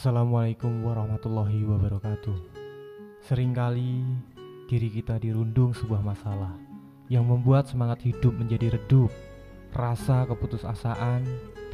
[0.00, 2.32] Assalamualaikum warahmatullahi wabarakatuh.
[3.20, 4.00] Seringkali
[4.64, 6.56] diri kita dirundung sebuah masalah
[7.12, 9.12] yang membuat semangat hidup menjadi redup.
[9.76, 11.20] Rasa keputusasaan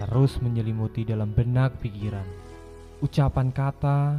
[0.02, 2.26] terus menyelimuti dalam benak pikiran.
[2.98, 4.18] Ucapan kata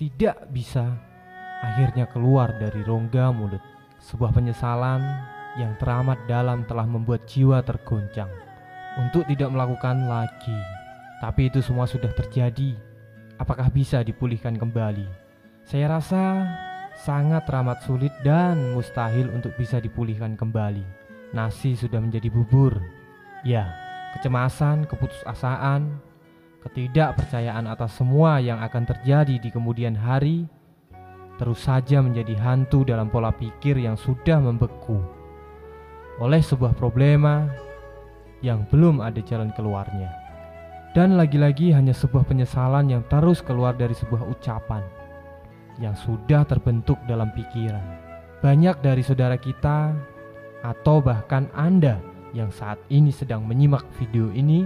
[0.00, 0.96] tidak bisa
[1.60, 3.60] akhirnya keluar dari rongga mulut.
[4.08, 5.04] Sebuah penyesalan
[5.60, 8.32] yang teramat dalam telah membuat jiwa tergoncang
[9.04, 10.58] untuk tidak melakukan lagi.
[11.20, 12.93] Tapi itu semua sudah terjadi.
[13.38, 15.06] Apakah bisa dipulihkan kembali?
[15.66, 16.46] Saya rasa
[16.94, 20.86] sangat teramat sulit dan mustahil untuk bisa dipulihkan kembali.
[21.34, 22.78] Nasi sudah menjadi bubur.
[23.42, 23.74] Ya,
[24.14, 25.98] kecemasan, keputusasaan,
[26.64, 30.48] ketidakpercayaan atas semua yang akan terjadi di kemudian hari
[31.34, 35.02] terus saja menjadi hantu dalam pola pikir yang sudah membeku
[36.22, 37.50] oleh sebuah problema
[38.38, 40.23] yang belum ada jalan keluarnya.
[40.94, 44.78] Dan lagi-lagi hanya sebuah penyesalan yang terus keluar dari sebuah ucapan
[45.82, 47.82] yang sudah terbentuk dalam pikiran.
[48.38, 49.90] Banyak dari saudara kita
[50.62, 51.98] atau bahkan Anda
[52.30, 54.62] yang saat ini sedang menyimak video ini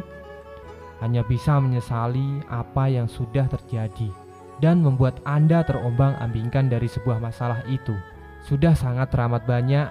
[1.00, 4.12] hanya bisa menyesali apa yang sudah terjadi
[4.60, 7.96] dan membuat Anda terombang-ambingkan dari sebuah masalah itu.
[8.44, 9.88] Sudah sangat teramat banyak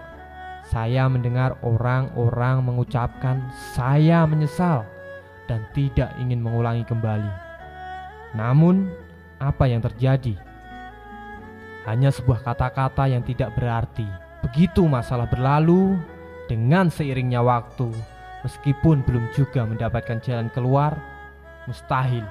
[0.70, 3.42] saya mendengar orang-orang mengucapkan
[3.74, 4.86] saya menyesal
[5.48, 7.31] dan tidak ingin mengulangi kembali.
[8.36, 8.92] Namun,
[9.40, 10.36] apa yang terjadi?
[11.88, 14.06] Hanya sebuah kata-kata yang tidak berarti.
[14.44, 15.95] Begitu masalah berlalu,
[16.48, 17.92] dengan seiringnya waktu,
[18.44, 20.95] meskipun belum juga mendapatkan jalan keluar,
[21.67, 22.23] mustahil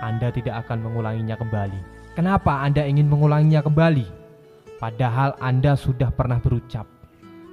[0.00, 1.80] Anda tidak akan mengulanginya kembali.
[2.16, 4.08] Kenapa Anda ingin mengulanginya kembali?
[4.80, 6.88] Padahal Anda sudah pernah berucap,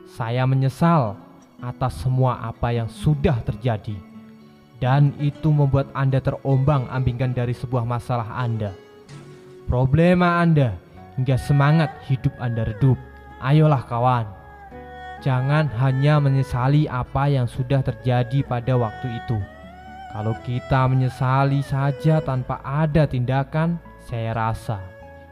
[0.07, 1.19] "Saya menyesal
[1.59, 4.16] atas semua apa yang sudah terjadi."
[4.77, 8.73] Dan itu membuat Anda terombang-ambingkan dari sebuah masalah Anda.
[9.65, 10.77] Problema Anda
[11.17, 12.97] hingga semangat hidup Anda redup.
[13.37, 14.25] Ayolah kawan,
[15.21, 19.37] jangan hanya menyesali apa yang sudah terjadi pada waktu itu.
[20.13, 23.77] Kalau kita menyesali saja tanpa ada tindakan,
[24.09, 24.81] saya rasa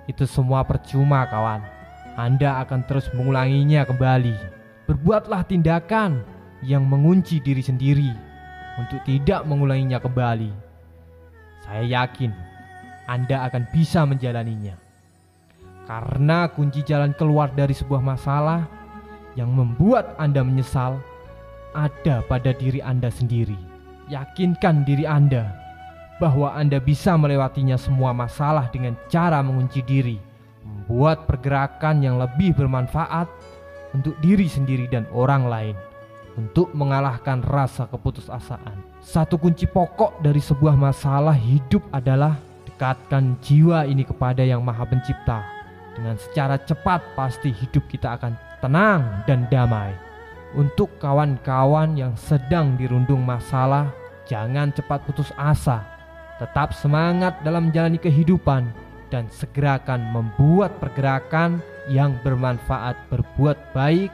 [0.05, 1.65] itu semua percuma kawan.
[2.15, 4.35] Anda akan terus mengulanginya kembali.
[4.85, 6.21] Berbuatlah tindakan
[6.61, 8.34] yang mengunci diri sendiri
[8.79, 10.51] untuk tidak mengulanginya kembali.
[11.65, 12.31] Saya yakin
[13.07, 14.75] Anda akan bisa menjalaninya.
[15.85, 18.65] Karena kunci jalan keluar dari sebuah masalah
[19.37, 20.97] yang membuat Anda menyesal
[21.77, 23.57] ada pada diri Anda sendiri.
[24.09, 25.53] Yakinkan diri Anda
[26.17, 30.17] bahwa Anda bisa melewatinya semua masalah dengan cara mengunci diri,
[30.63, 33.27] membuat pergerakan yang lebih bermanfaat
[33.93, 35.75] untuk diri sendiri dan orang lain
[36.35, 38.83] untuk mengalahkan rasa keputusasaan.
[38.99, 42.35] Satu kunci pokok dari sebuah masalah hidup adalah
[42.67, 45.39] dekatkan jiwa ini kepada Yang Maha Pencipta.
[45.95, 49.95] Dengan secara cepat pasti hidup kita akan tenang dan damai.
[50.55, 53.91] Untuk kawan-kawan yang sedang dirundung masalah,
[54.27, 55.83] jangan cepat putus asa.
[56.35, 58.67] Tetap semangat dalam menjalani kehidupan
[59.07, 64.11] dan segerakan membuat pergerakan yang bermanfaat berbuat baik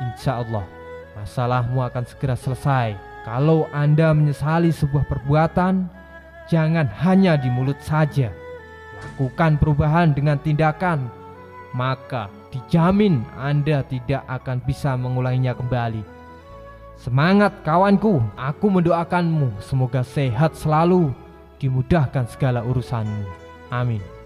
[0.00, 0.79] insya Allah
[1.18, 2.94] masalahmu akan segera selesai.
[3.26, 5.88] Kalau Anda menyesali sebuah perbuatan,
[6.48, 8.32] jangan hanya di mulut saja.
[9.00, 11.08] Lakukan perubahan dengan tindakan,
[11.72, 16.02] maka dijamin Anda tidak akan bisa mengulanginya kembali.
[17.00, 21.16] Semangat kawanku, aku mendoakanmu semoga sehat selalu,
[21.56, 23.24] dimudahkan segala urusanmu.
[23.72, 24.19] Amin.